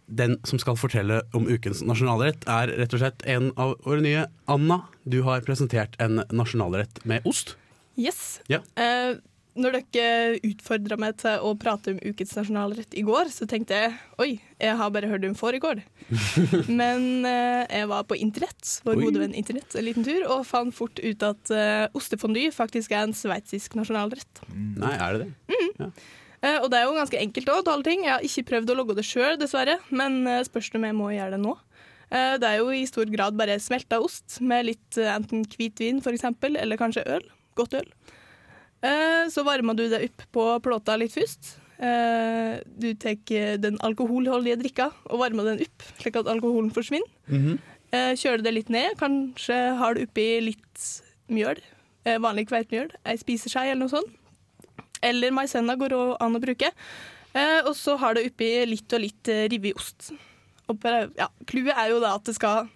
[0.09, 4.25] den som skal fortelle om ukens nasjonalrett, er rett og slett en av våre nye.
[4.49, 7.53] Anna, du har presentert en nasjonalrett med ost.
[7.93, 8.41] Yes.
[8.49, 8.63] Ja.
[8.73, 9.21] Eh,
[9.59, 13.95] når dere utfordra meg til å prate om ukens nasjonalrett i går, så tenkte jeg
[14.21, 14.29] oi,
[14.61, 15.81] jeg har bare hørt om fårikål.
[16.81, 20.75] Men eh, jeg var på internett, vår gode venn internett, en liten tur, og fant
[20.75, 24.43] fort ut at uh, ostefondy faktisk er en sveitsisk nasjonalrett.
[24.55, 25.91] Nei, er det det?
[26.41, 28.05] Eh, og det er jo ganske enkelt òg, alle ting.
[28.07, 31.11] Jeg har ikke prøvd å logge det sjøl, dessverre, men uh, spørs om jeg må
[31.13, 31.57] gjøre det nå.
[32.11, 36.01] Eh, det er jo i stor grad bare smelta ost med litt eh, enten hvitvin
[36.03, 37.23] f.eks., eller kanskje øl.
[37.55, 37.87] Godt øl.
[38.81, 41.55] Eh, så varmer du det opp på plata litt først.
[41.81, 47.09] Eh, du tar den alkoholholdige drikka og varmer den opp, slik at alkoholen forsvinner.
[47.91, 48.97] Eh, kjøler det litt ned.
[49.01, 50.89] Kanskje har du oppi litt
[51.31, 51.59] mjøl.
[52.05, 52.91] Eh, vanlig kveitmjøl.
[53.05, 54.17] Ei spiseskje eller noe sånt.
[55.01, 56.69] Eller maisenna går òg an å bruke.
[57.33, 60.11] Eh, og så har du oppi litt og litt eh, revet ost.
[60.71, 60.85] Og
[61.17, 62.69] ja, Clouet er jo da at det skal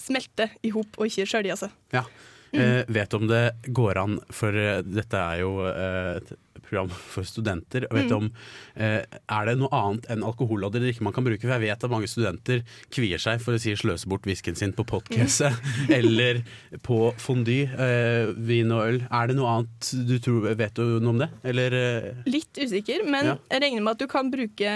[0.00, 1.76] smelte i hop og ikke skjølje seg.
[1.94, 2.04] Ja.
[2.52, 7.22] Eh, vet om det går an, for eh, dette er jo eh, et program for
[7.26, 7.86] studenter.
[7.92, 8.12] Mm.
[8.16, 8.30] om,
[8.76, 11.40] eh, er det noe annet enn alkoholholdig drikke man kan bruke?
[11.42, 12.62] For jeg vet at mange studenter
[12.94, 15.52] kvier seg for å si sløse bort whiskyen sin på potcaset
[15.90, 16.42] eller
[16.86, 19.00] på fondy, eh, vin og øl.
[19.10, 21.30] Er det noe annet du tror, vet du noe om det?
[21.44, 23.36] Eller eh, Litt usikker, men Ja.
[23.50, 24.70] jeg regner med at du kan bruke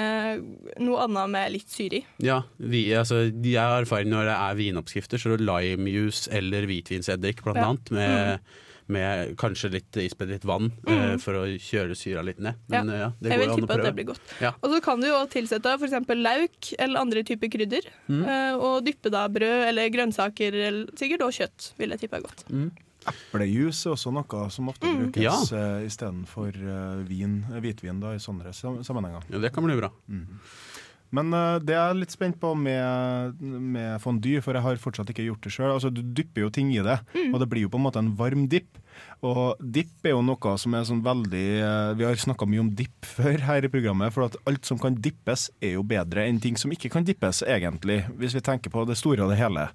[0.80, 2.04] noe annet med litt syre i.
[2.24, 6.66] Ja, vi, altså, jeg har erfaring når det er vinoppskrifter, så er det limejuice eller
[6.70, 7.68] hvitvinseddik blant Ja.
[7.70, 8.40] annet, med,
[8.90, 12.58] med kanskje litt ispedd litt vann eh, for å kjøre syra litt ned.
[12.68, 12.94] Men Ja.
[12.94, 14.34] eh, ja, det jeg går vil an å tippe at det blir godt.
[14.42, 14.52] Ja.
[14.60, 15.96] Og så kan du jo tilsette f.eks.
[16.20, 17.88] lauk eller andre typer krydder.
[18.08, 18.22] Mm.
[18.26, 22.26] eh, Og dyppe da brød eller grønnsaker, eller sikkert også kjøtt, vil jeg tippe er
[22.28, 22.44] godt.
[23.10, 24.98] Eplejus er også noe som ofte Mm.
[25.10, 25.32] brukes Ja.
[25.56, 29.22] uh, istedenfor uh, vin, hvitvin da, i sånne sam- sammenhenger.
[29.30, 29.88] Ja, det kan bli bra.
[31.16, 35.10] Men uh, det er jeg litt spent på med, med fondue, for jeg har fortsatt
[35.10, 35.72] ikke gjort det sjøl.
[35.72, 38.12] Altså, du dypper jo ting i det, og det blir jo på en måte en
[38.18, 38.78] varm dipp.
[39.26, 42.72] Og dipp er jo noe som er sånn veldig uh, Vi har snakka mye om
[42.76, 46.40] dipp før her i programmet, for at alt som kan dippes, er jo bedre enn
[46.42, 49.70] ting som ikke kan dippes, egentlig, hvis vi tenker på det store og det hele.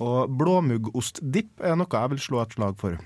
[0.00, 3.00] Og blåmuggostdipp er noe jeg vil slå et slag for.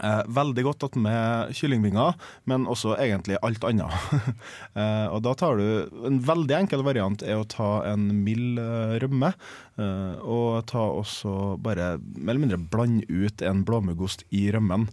[0.00, 2.16] Eh, veldig godt tatt med kyllingvinger,
[2.48, 3.92] men også egentlig alt annet.
[4.80, 5.68] eh, og da tar du
[6.08, 9.32] En veldig enkel variant er å ta en mild eh, rømme,
[9.76, 14.88] eh, og ta også bare mer eller mindre blande ut en blåmuggost i rømmen.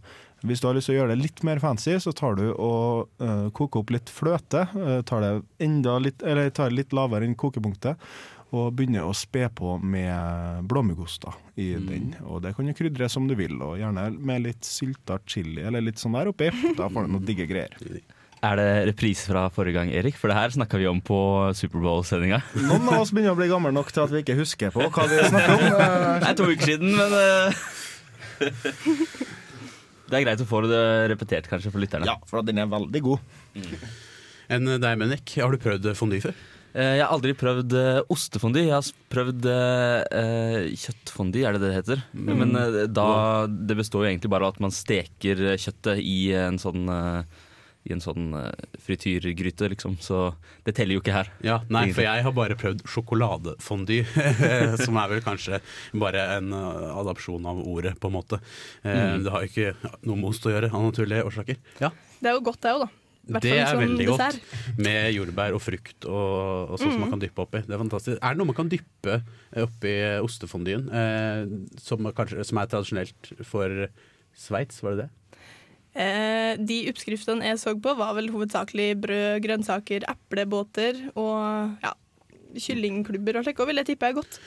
[0.46, 3.24] Hvis du har lyst til å gjøre det litt mer fancy, så tar du og
[3.24, 4.68] eh, koker opp litt fløte.
[4.78, 5.32] eh, tar det
[5.66, 7.98] enda litt, eller tar litt lavere enn kokepunktet.
[8.56, 12.14] Og begynner å spe på med blåmuggoster i den.
[12.24, 15.84] Og det kan du krydre som du vil, og gjerne med litt sylta chili eller
[15.84, 16.48] litt sånn der oppi.
[16.78, 17.76] Da får du noen digge greier.
[18.46, 20.16] Er det reprise fra forrige gang, Erik?
[20.22, 21.18] For det her snakka vi om på
[21.58, 22.40] Superbowl-sendinga.
[22.70, 25.08] Noen av oss begynner å bli gamle nok til at vi ikke husker på hva
[25.12, 25.64] vi snakker om.
[25.68, 27.64] Eh, Det er to uker siden, men eh,
[30.08, 32.08] Det er greit å få det repetert, kanskje, for lytterne.
[32.08, 33.58] Ja, for den er veldig god.
[34.54, 36.38] Enn deg, Menek, har du prøvd fondy før?
[36.74, 38.66] Eh, Jeg har aldri prøvd uh, ostefondy.
[38.68, 42.04] Jeg har prøvd uh, kjøttfondy, er det det heter.
[42.14, 42.38] heter.
[42.38, 43.08] Men uh, da,
[43.48, 47.44] det består jo egentlig bare av at man steker eh, kjøttet i en sånn uh,
[47.88, 49.94] i en sånn eh, frityrgryte, liksom.
[50.04, 50.34] Så
[50.68, 51.30] det teller jo ikke her.
[51.40, 54.02] Ja, nei, for jeg har bare prøvd sjokoladefondy,
[54.84, 55.62] som er vel kanskje
[55.96, 58.42] bare en adopsjon av ordet, på en måte.
[58.84, 59.24] Eh, Mm.
[59.24, 61.62] Det har jo ikke noe med ost å gjøre, av naturlige årsaker.
[61.80, 63.07] Ja, Det er jo godt, det òg, da.
[63.28, 64.40] Det er veldig dessert.
[64.40, 64.80] godt.
[64.88, 67.62] Med jordbær og frukt og, og sånn som man kan dyppe oppi.
[67.68, 68.22] Det er fantastisk.
[68.22, 69.20] Er det noe man kan dyppe
[69.64, 71.44] oppi ostefondyen, eh,
[71.84, 73.88] som, kanskje, som er tradisjonelt for
[74.38, 75.12] Sveits, var det det?
[75.98, 81.96] Eh, de oppskriftene jeg så på, var vel hovedsakelig brød, grønnsaker, eplebåter og ja,
[82.54, 83.64] kyllingklubber og slikt.
[83.64, 84.38] og vil jeg tippe er godt.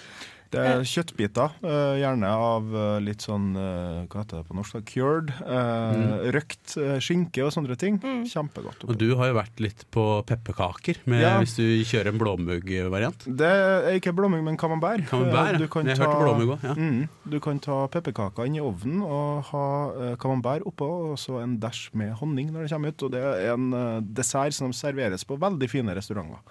[0.50, 4.80] Det er kjøttbiter, eh, gjerne av eh, litt sånn eh, Hva heter det på norsk?
[4.90, 5.28] Cured.
[5.46, 6.14] Mm.
[6.34, 8.00] Røkt eh, skinke og sånne ting.
[8.26, 8.82] Kjempegodt.
[8.88, 11.36] Og du har jo vært litt på pepperkaker, Ja.
[11.38, 13.28] hvis du kjører en blåmugg-variant.
[13.30, 15.06] Det er ikke blåmugg, men camembert.
[15.10, 15.82] Camembert, Eh, ja.
[15.90, 16.74] Jeg hørte blåmugg også, ja.
[16.74, 21.38] Mm, du kan ta pepperkaker inn i ovnen og ha eh, camembert oppå, og så
[21.44, 23.02] en dash med honning når det kommer ut.
[23.06, 26.42] Og det er en eh, dessert som serveres på veldig fine restauranter.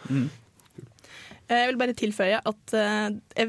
[1.50, 3.44] Jeg vil bare tilføye at eh,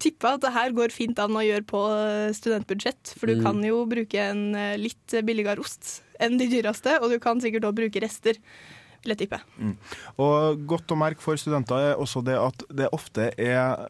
[0.00, 3.14] tippe at det her går fint an å gjøre på eh, studentbudsjett.
[3.18, 3.44] For du Mm.
[3.46, 7.64] kan jo bruke en eh, litt billigere ost enn de dyreste, og du kan sikkert
[7.68, 8.36] òg bruke rester,
[9.04, 9.38] vil jeg tippe.
[10.20, 13.86] Og godt å merke for studenter er også det at det ofte er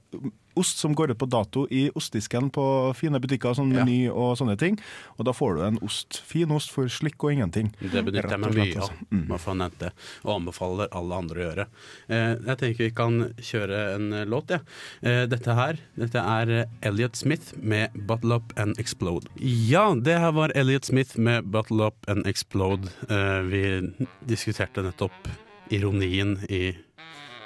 [0.61, 2.65] ost som går ut på dato i ostdisken på
[2.99, 3.85] fine butikker sånn Ja.
[3.85, 4.79] Meny og sånne ting.
[5.19, 7.73] Og da får du en ost, fin ost for slikk og ingenting.
[7.81, 9.09] Det benytter jeg meg mye av, altså.
[9.11, 9.27] Mm.
[9.29, 9.93] bare for å det,
[10.25, 11.67] og anbefaler alle andre å gjøre.
[12.09, 14.61] Eh, jeg tenker vi kan kjøre en eh, låt, jeg.
[15.03, 19.29] Eh, dette her dette er eh, Elliot Smith med 'Bottle Up and Explode'.
[19.41, 22.91] Ja, det her var Elliot Smith med 'Bottle Up and Explode'.
[23.09, 23.93] Eh, vi
[24.27, 25.29] diskuterte nettopp
[25.71, 26.75] ironien i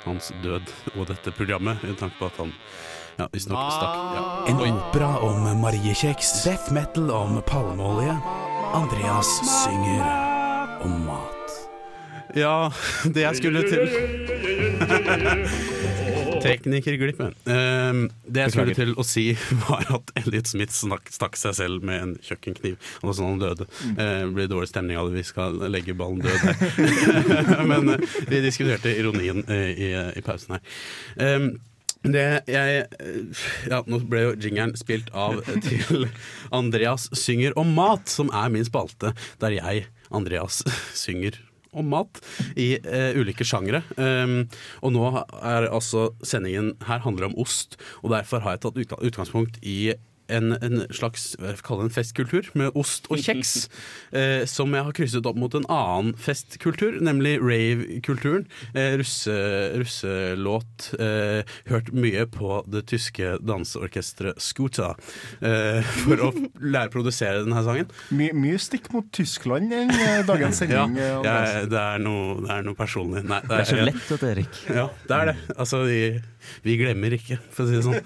[0.05, 2.53] hans død og dette programmet, i tanke på at han
[3.18, 3.94] ja, visstnok stakk.
[4.16, 4.22] Ja.
[4.53, 6.33] En opera om mariekjeks.
[6.44, 8.16] Death metal om palmeolje.
[8.74, 9.29] Andreas
[9.64, 10.05] synger
[10.85, 11.31] om mat.
[12.35, 12.70] Ja,
[13.14, 13.87] det jeg skulle til
[16.44, 17.33] Teknikerglippen.
[17.48, 19.22] Ehm, det jeg skulle til å si,
[19.62, 22.74] var at Elliot Smith snak, stakk seg selv med en kjøkkenkniv.
[23.00, 23.64] Og sånn han døde.
[23.94, 26.57] Eh, Det blir dårlig stemning av det, vi skal legge ballen død her.
[27.70, 30.62] Men eh, vi diskuterte ironien eh, i, i pausen her.
[31.16, 31.46] Ehm,
[32.12, 32.85] det jeg
[33.71, 36.09] Ja, nå ble jo jingeren spilt av til
[36.55, 40.62] Andreas synger om mat, som er min spalte, der jeg, Andreas,
[41.05, 41.40] synger
[41.75, 42.21] om mat
[42.61, 43.83] i eh, ulike sjangre.
[43.99, 44.45] Um,
[44.85, 45.07] og nå
[45.43, 49.95] er altså sendingen her handler om ost, og derfor har jeg tatt utgangspunkt i
[50.29, 53.69] en, en slags det, en festkultur med ost og kjeks,
[54.19, 58.47] eh, som jeg har krysset opp mot en annen festkultur, nemlig rave-kulturen.
[58.75, 59.35] Eh, russe,
[59.79, 60.91] russelåt.
[60.99, 64.95] Eh, hørt mye på det tyske danseorkesteret Scooter
[65.45, 67.91] eh, for å lære å produsere denne sangen.
[68.15, 69.85] My, mye stikk mot Tyskland i
[70.27, 70.99] dagens sending.
[70.99, 71.57] ja, Andreas.
[71.59, 73.25] jeg, det, er noe, det er noe personlig.
[73.29, 74.63] Nei, Det er så lett, vet du, Erik.
[74.71, 75.37] Ja, det er det.
[75.57, 76.01] Altså, vi,
[76.64, 77.94] vi glemmer ikke, for å si det sånn.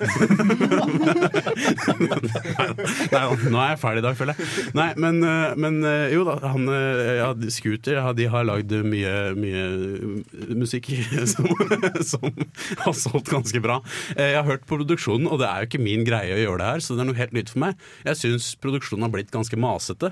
[3.15, 4.41] Nei, nå er jeg ferdig i dag, føler jeg.
[4.79, 8.71] Nei, men, eh, men eh, jo da, han eh, ja, Scooter ja, de har lagd
[8.89, 9.65] mye, mye
[10.59, 10.85] musikk
[11.33, 11.47] som,
[12.05, 12.25] som
[12.85, 13.77] har solgt ganske bra.
[14.15, 16.71] Jeg har hørt på produksjonen, og det er jo ikke min greie å gjøre det
[16.73, 17.73] her, så det er noe helt nytt for meg.
[18.07, 20.09] Jeg syns produksjonen har blitt ganske masete.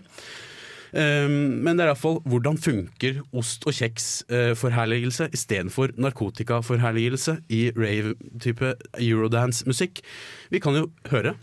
[0.92, 10.00] Um, men det er iallfall hvordan funker ost og kjeks-forherligelse istedenfor narkotikaforherligelse i rave-type eurodance-musikk.
[10.50, 11.36] Vi kan jo høre.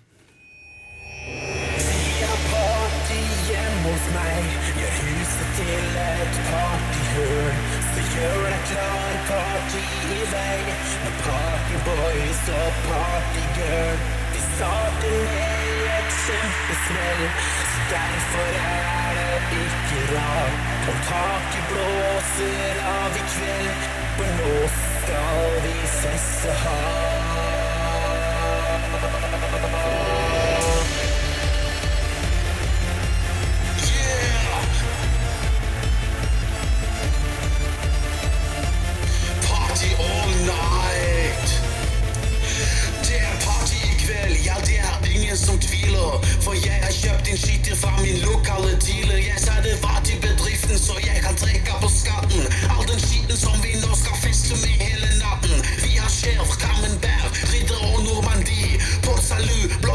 [17.73, 23.88] Så derfor er det ikke rart om taket blåser av i kveld.
[24.17, 27.03] For nå skal vi feste hardt.
[45.53, 46.13] Som tviler.
[46.41, 49.19] For jeg har kjøpt inn skitter fra min lokale dealer.
[49.21, 52.43] Jeg sa det var til bedriften, så jeg kan trekke på skatten.
[52.73, 55.61] All den skitten som vi nå skal feste med hele natten.
[55.83, 58.81] Vi har skjerf, camembert, ridder og normandie.
[59.05, 59.92] Port Salut, Blå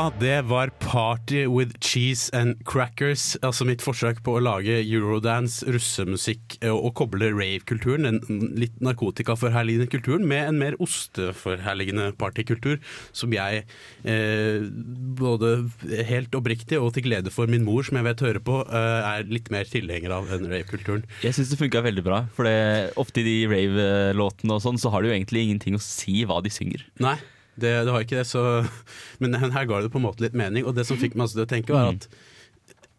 [0.00, 3.36] Ja, det var Party with Cheese and Crackers.
[3.44, 8.78] Altså mitt forsøk på å lage eurodance, russemusikk eh, og, og koble rave-kulturen, den litt
[8.80, 12.78] narkotikaforherligende kulturen, med en mer osteforherligende partykultur,
[13.12, 13.66] som jeg
[14.08, 14.64] eh,
[15.20, 15.50] både
[16.08, 19.28] helt oppriktig og til glede for min mor, som jeg vet hører på, eh, er
[19.28, 21.04] litt mer tilhenger av enn rave-kulturen.
[21.26, 22.22] Jeg syns det funka veldig bra.
[22.38, 25.82] For det, ofte i de rave-låtene og sånn, så har det jo egentlig ingenting å
[25.84, 26.88] si hva de synger.
[27.04, 27.18] Nei,
[27.62, 28.42] det, det har ikke det, så
[29.22, 30.66] Men her ga det på en måte litt mening.
[30.66, 32.10] Og det som fikk meg til å tenke, var at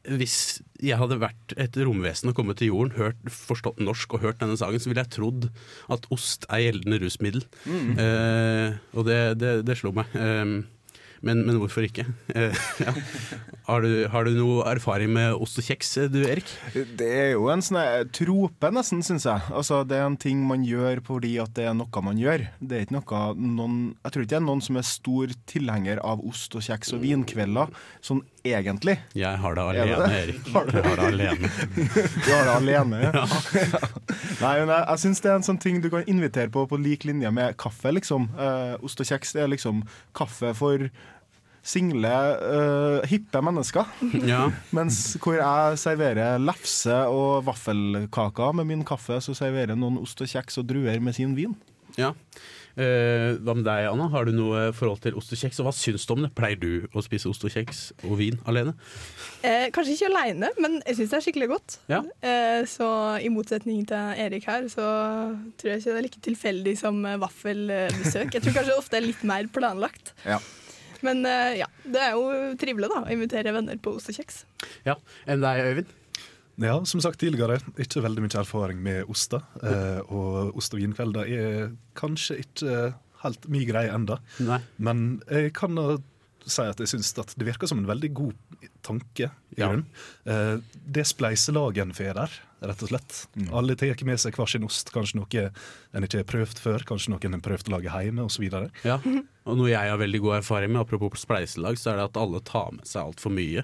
[0.10, 4.40] hvis jeg hadde vært et romvesen og kommet til jorden, hørt, forstått norsk og hørt
[4.42, 5.50] denne sangen, så ville jeg trodd
[5.94, 7.44] at ost er gjeldende rusmiddel.
[8.02, 10.10] Eh, og det, det, det slo meg.
[10.18, 10.56] Eh,
[11.26, 12.08] men, men hvorfor ikke?
[12.32, 12.94] Eh, ja.
[13.68, 16.48] har, du, har du noe erfaring med ost og kjeks, du Erik?
[16.74, 19.44] Det er jo en sånn trope, nesten, syns jeg.
[19.52, 22.46] Altså, det er en ting man gjør fordi at det er noe man gjør.
[22.60, 26.02] Det er ikke noe noen, Jeg tror ikke det er noen som er stor tilhenger
[26.08, 28.98] av ost og kjeks og vinkvelder, sånn egentlig.
[29.18, 30.20] Jeg har det alene, det?
[30.24, 30.48] Erik.
[30.54, 31.52] Har du Jeg har det alene.
[32.26, 33.24] Du har det alene, ja.
[34.44, 36.80] Nei, men jeg, jeg syns det er en sånn ting du kan invitere på på
[36.82, 38.30] lik linje med kaffe, liksom.
[38.40, 39.84] Eh, ost og kjeks er liksom
[40.18, 40.90] kaffe for
[41.62, 42.10] single,
[42.42, 43.86] uh, hippe mennesker.
[44.26, 44.48] Ja.
[44.74, 50.32] Mens hvor jeg serverer lefse og vaffelkaker med min kaffe, så serverer noen ost og
[50.32, 51.54] kjeks og druer med sin vin.
[52.00, 52.16] Ja.
[52.80, 54.08] Eh, hva med deg, Anna?
[54.14, 55.60] Har du noe forhold til ost og kjeks?
[55.60, 56.32] Og hva syns du om det?
[56.38, 58.76] Pleier du å spise ost og kjeks og vin alene?
[59.44, 61.78] Eh, kanskje ikke alene, men jeg syns det er skikkelig godt.
[61.92, 62.02] Ja.
[62.24, 62.88] Eh, så
[63.20, 64.88] i motsetning til Erik her, så
[65.60, 68.32] tror jeg ikke det er like tilfeldig som eh, vaffelbesøk.
[68.38, 70.14] Jeg tror kanskje det ofte er litt mer planlagt.
[70.28, 70.40] Ja.
[71.06, 74.44] Men eh, ja, det er jo trivelig da, å invitere venner på ost og kjeks.
[74.88, 75.00] Ja.
[75.26, 75.98] Enn deg, Øyvind?
[76.62, 79.42] Ja, som sagt tidligere, ikke veldig mye erfaring med oster.
[79.64, 82.94] Eh, og ost- og vinkvelder er kanskje ikke
[83.24, 84.20] helt min greie enda.
[84.40, 84.60] Nei.
[84.78, 85.78] Men jeg kan
[86.46, 88.34] si at jeg syns at det virker som en veldig god
[88.84, 89.30] tanke.
[89.52, 89.68] i Ja.
[89.70, 89.86] grunn.
[90.26, 90.58] Eh,
[90.92, 93.22] det spleiselaget en får der, rett og slett.
[93.52, 94.92] Alle tar med seg hver sin ost.
[94.94, 95.46] Kanskje noe
[95.92, 98.46] en ikke har prøvd før, kanskje noen en har prøvd å lage hjemme osv.
[98.86, 99.00] Ja.
[99.50, 102.44] Og noe jeg har veldig god erfaring med, apropos spleiselag, så er det at alle
[102.46, 103.64] tar med seg altfor mye.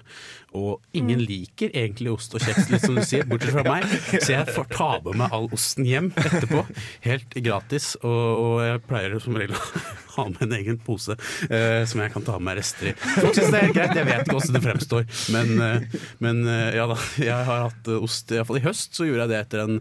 [0.58, 3.86] Og ingen liker egentlig ost og kjeks, litt som du sier, bortsett fra meg.
[4.16, 6.64] Så jeg får ta med meg all osten hjem etterpå,
[7.06, 7.92] helt gratis.
[8.02, 9.62] Og, og jeg pleier som regel å
[10.18, 12.96] ha med en egen pose uh, som jeg kan ta med rester i.
[12.98, 15.06] Folk syns det er greit, jeg vet ikke hvordan det fremstår,
[15.36, 16.98] men, uh, men uh, ja da.
[17.22, 19.80] Jeg har hatt ost, iallfall i høst så gjorde jeg det etter en,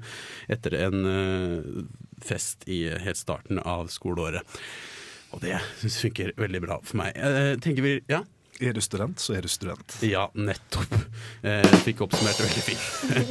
[0.57, 1.83] etter en eh,
[2.23, 4.57] fest i helt starten av skoleåret.
[5.35, 7.17] Og det synes jeg funker veldig bra for meg.
[7.19, 8.23] Eh, tenker vi, ja?
[8.57, 9.99] Er du student, så er du student.
[10.01, 10.95] Ja, nettopp.
[11.45, 12.85] Eh, fikk oppsummert det veldig fint.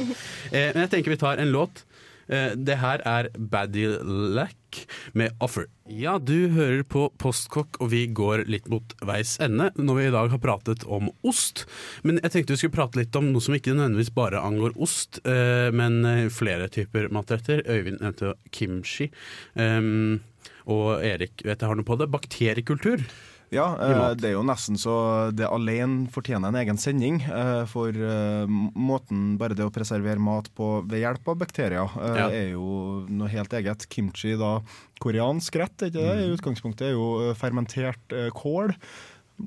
[0.55, 1.83] eh, men jeg tenker vi tar en låt.
[2.27, 5.67] Eh, det her er Baddilack med 'Offer'.
[5.87, 10.11] Ja, du hører på Postkokk, og vi går litt mot veis ende når vi i
[10.11, 11.65] dag har pratet om ost.
[12.03, 15.21] Men jeg tenkte vi skulle prate litt om noe som ikke nødvendigvis bare angår ost,
[15.25, 17.63] eh, men eh, flere typer matretter.
[17.63, 19.09] Øyvind nevnte kimchi.
[19.55, 20.19] Um,
[20.67, 22.11] og Erik vet jeg har noe på det.
[22.11, 23.07] Bakteriekultur.
[23.53, 24.93] Ja, eh, det er jo nesten så
[25.31, 27.21] det alene fortjener en egen sending.
[27.23, 28.43] eh, For eh,
[28.75, 32.27] måten bare det å preservere mat på ved hjelp av bakterier Ja.
[32.27, 33.87] er jo noe helt eget.
[33.89, 34.59] Kimchi, da
[34.99, 36.11] koreansk rett, ikke det?
[36.17, 36.23] Mm.
[36.25, 38.75] I utgangspunktet er jo fermentert kål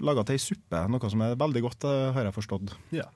[0.00, 1.82] laga til ei suppe, noe som er veldig godt,
[2.14, 2.74] har jeg forstått.
[2.94, 3.08] Ja.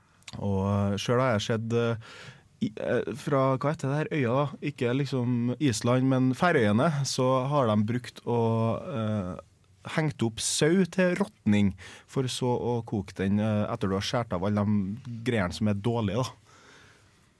[0.42, 4.46] Og sjøl har jeg sett fra hva heter det her øya, da?
[4.70, 8.38] Ikke liksom Island, men Færøyene, så har de brukt å
[9.96, 11.74] hengt opp sau til råtning,
[12.10, 15.68] for så å koke den eh, etter du har skåret av alle de greiene som
[15.68, 16.24] er dårlige.
[16.24, 16.40] da.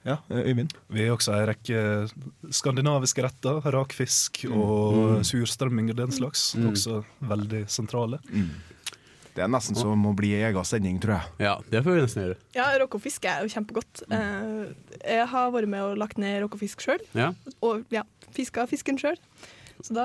[0.04, 0.74] Ja, eh, Øyvind?
[0.92, 1.80] Vi har også en rekke
[2.52, 3.62] skandinaviske retter.
[3.72, 6.50] Rakfisk og surstrømming og den slags.
[6.58, 6.70] Mm.
[6.74, 8.20] Også veldig sentrale.
[9.34, 11.32] Det er nesten som å bli i egen sending, tror jeg.
[11.48, 12.36] Ja, det får vi nesten gjøre.
[12.54, 14.04] Ja, Roccofisk er jo kjempegodt.
[14.14, 17.32] Eh, jeg har vært med og lagt ned roccofisk sjøl, Ja,
[17.64, 18.04] og ja,
[18.36, 19.18] fiska fisken sjøl.
[19.84, 20.04] Så da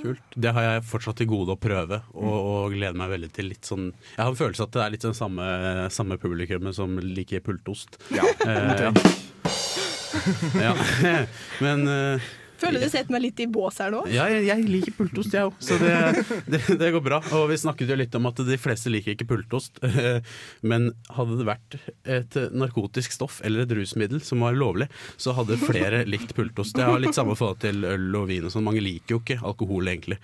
[0.00, 0.22] kult.
[0.40, 3.68] Det har jeg fortsatt til gode å prøve, og, og gleder meg veldig til litt
[3.68, 5.48] sånn Jeg har en følelse at det er litt sånn samme,
[5.92, 8.00] samme publikummet som liker pultost.
[8.16, 8.92] Ja, Eh, ja.
[10.66, 10.72] ja.
[11.60, 14.02] Men eh, Føler du setter meg litt i bås her nå.
[14.12, 15.94] Ja, jeg, jeg liker pultost, jeg òg, så det,
[16.50, 17.20] det, det går bra.
[17.38, 19.80] Og vi snakket jo litt om at de fleste liker ikke pultost.
[20.70, 24.90] Men hadde det vært et narkotisk stoff eller et rusmiddel som var lovlig,
[25.20, 26.78] så hadde flere likt pultost.
[26.78, 28.66] Jeg har litt samme forhold til øl og vin og sånn.
[28.66, 30.20] Mange liker jo ikke alkohol, egentlig.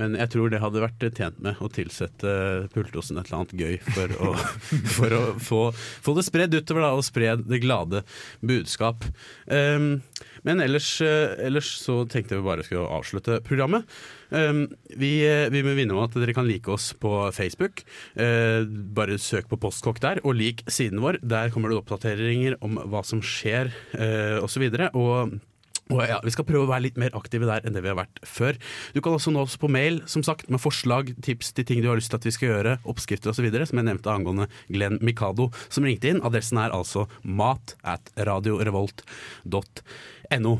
[0.00, 2.34] Men jeg tror det hadde vært tjent med å tilsette
[2.74, 4.32] Pultosen et eller annet gøy for å,
[4.96, 8.02] for å få, få det spredd utover da, og spre det glade
[8.42, 9.06] budskap.
[9.46, 10.02] Um,
[10.44, 13.88] men ellers, eh, ellers, så tenkte jeg vi bare skulle avslutte programmet.
[14.28, 14.66] Um,
[14.98, 15.14] vi,
[15.54, 17.84] vi må vinne om at dere kan like oss på Facebook.
[18.18, 21.22] Uh, bare søk på Postkokk der, og lik siden vår.
[21.24, 24.68] Der kommer det oppdateringer om hva som skjer, uh, osv.
[24.92, 25.38] Og
[25.92, 27.98] og ja, Vi skal prøve å være litt mer aktive der enn det vi har
[27.98, 28.56] vært før.
[28.96, 31.90] Du kan også nå oss på mail som sagt, med forslag, tips til ting du
[31.90, 35.44] har lyst til at vi skal gjøre, oppskrifter osv., som jeg nevnte angående Glenn Mikado,
[35.68, 36.24] som ringte inn.
[36.24, 40.52] Adressen er altså mat at radiorevolt.no.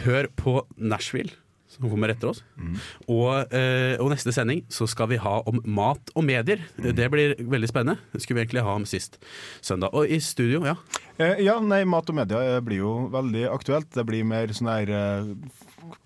[0.00, 1.32] Hør på Nashville
[1.80, 2.42] som kommer etter oss.
[2.60, 2.74] Mm.
[3.08, 6.62] Og, eh, og, neste sending så skal vi ha om mat og medier.
[6.78, 6.90] Mm.
[6.96, 8.00] Det blir veldig spennende.
[8.12, 9.18] Det skulle vi egentlig ha om sist
[9.64, 9.94] søndag.
[9.96, 10.76] Og i studio, ja.
[11.20, 13.90] Eh, ja, nei, mat og media eh, blir jo veldig aktuelt.
[13.96, 15.34] Det blir mer sånn der eh,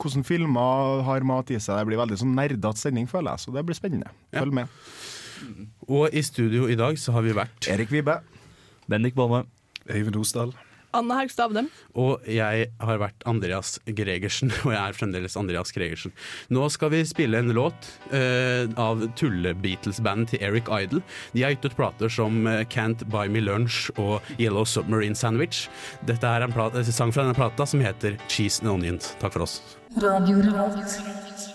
[0.01, 1.77] Hvordan filmer har mat i seg.
[1.77, 3.45] Det blir veldig sånn nerdete sending, føler jeg.
[3.45, 4.15] Så det blir spennende.
[4.33, 4.63] Følg ja.
[4.63, 4.79] med.
[5.91, 8.21] Og i studio i dag så har vi vært Erik Vibe.
[8.89, 9.45] Bendik Bolme.
[9.91, 10.55] Øyvind Osdal.
[10.95, 11.71] Anne Haugstad Avdem.
[11.99, 16.15] Og jeg har vært Andreas Gregersen, og jeg er fremdeles Andreas Gregersen.
[16.55, 21.03] Nå skal vi spille en låt uh, av tulle-Beatles-bandet til Eric Idle.
[21.35, 25.67] De har gitt ut plater som uh, Can't Buy Me Lunch og Yellow Submarine Sandwich.
[26.09, 29.15] Dette er en plate, sang fra denne plata som heter Cheese and Onions.
[29.23, 29.61] Takk for oss.
[30.03, 31.54] Radio Revolt.